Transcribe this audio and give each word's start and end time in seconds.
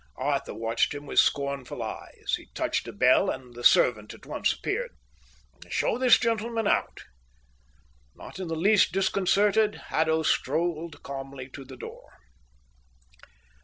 Arthur 0.17 0.55
watched 0.55 0.95
him 0.95 1.05
with 1.05 1.19
scornful 1.19 1.83
eyes. 1.83 2.33
He 2.35 2.47
touched 2.55 2.87
a 2.87 2.91
bell, 2.91 3.29
and 3.29 3.53
the 3.53 3.63
servant 3.63 4.15
at 4.15 4.25
once 4.25 4.51
appeared. 4.51 4.89
"Show 5.69 5.99
this 5.99 6.17
gentleman 6.17 6.65
out." 6.65 7.03
Not 8.15 8.39
in 8.39 8.47
the 8.47 8.55
least 8.55 8.93
disconcerted, 8.93 9.75
Haddo 9.89 10.23
strolled 10.23 11.03
calmly 11.03 11.49
to 11.49 11.63
the 11.63 11.77
door. 11.77 12.09